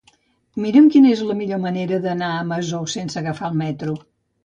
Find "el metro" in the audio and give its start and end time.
3.55-3.99